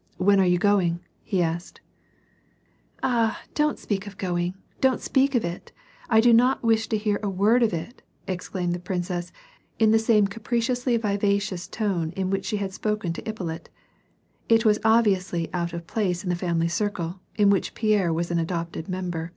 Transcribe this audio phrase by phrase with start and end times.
[0.26, 1.82] "When are you going?" he asked."
[3.02, 3.42] Ah!
[3.52, 5.70] don't speak of going, don't speak of it.
[6.08, 9.32] I do not w^ish to hear a word of it!"* exclaimed the princess,
[9.78, 13.68] in the same capriciously vivacious tone in which she had spoken to Ippolit.
[14.48, 18.38] It was obviously out of place in the family circle, in which Pierre was an
[18.38, 19.32] adopted member.